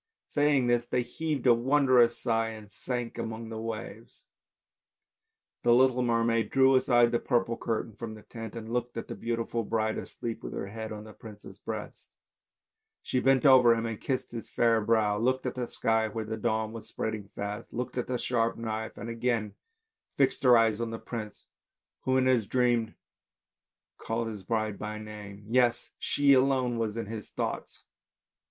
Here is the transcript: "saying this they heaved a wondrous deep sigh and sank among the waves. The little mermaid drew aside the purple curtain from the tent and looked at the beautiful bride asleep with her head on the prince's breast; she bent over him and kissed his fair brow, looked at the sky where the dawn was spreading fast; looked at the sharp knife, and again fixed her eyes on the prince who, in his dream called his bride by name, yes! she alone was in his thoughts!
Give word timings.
"saying 0.27 0.65
this 0.65 0.87
they 0.87 1.03
heaved 1.03 1.45
a 1.45 1.53
wondrous 1.53 2.15
deep 2.15 2.21
sigh 2.23 2.47
and 2.47 2.71
sank 2.71 3.19
among 3.19 3.49
the 3.49 3.59
waves. 3.61 4.25
The 5.61 5.75
little 5.75 6.01
mermaid 6.01 6.49
drew 6.49 6.75
aside 6.75 7.11
the 7.11 7.19
purple 7.19 7.55
curtain 7.55 7.95
from 7.95 8.15
the 8.15 8.23
tent 8.23 8.55
and 8.55 8.73
looked 8.73 8.97
at 8.97 9.07
the 9.07 9.13
beautiful 9.13 9.63
bride 9.63 9.99
asleep 9.99 10.41
with 10.41 10.53
her 10.53 10.65
head 10.69 10.91
on 10.91 11.03
the 11.03 11.13
prince's 11.13 11.59
breast; 11.59 12.09
she 13.03 13.19
bent 13.19 13.45
over 13.45 13.75
him 13.75 13.85
and 13.85 14.01
kissed 14.01 14.31
his 14.31 14.49
fair 14.49 14.81
brow, 14.81 15.19
looked 15.19 15.45
at 15.45 15.53
the 15.53 15.67
sky 15.67 16.07
where 16.07 16.25
the 16.25 16.35
dawn 16.35 16.71
was 16.71 16.87
spreading 16.87 17.27
fast; 17.35 17.71
looked 17.71 17.95
at 17.95 18.07
the 18.07 18.17
sharp 18.17 18.57
knife, 18.57 18.97
and 18.97 19.07
again 19.07 19.53
fixed 20.17 20.41
her 20.41 20.57
eyes 20.57 20.81
on 20.81 20.89
the 20.89 20.97
prince 20.97 21.45
who, 22.05 22.17
in 22.17 22.25
his 22.25 22.47
dream 22.47 22.95
called 23.99 24.27
his 24.27 24.41
bride 24.41 24.79
by 24.79 24.97
name, 24.97 25.45
yes! 25.47 25.91
she 25.99 26.33
alone 26.33 26.79
was 26.79 26.97
in 26.97 27.05
his 27.05 27.29
thoughts! 27.29 27.83